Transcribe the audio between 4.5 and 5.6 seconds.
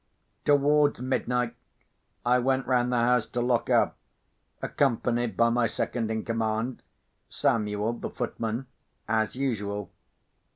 accompanied by